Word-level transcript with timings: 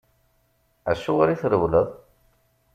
Acuɣeṛ 0.91 1.29
i 1.29 1.35
trewleḍ? 1.41 1.87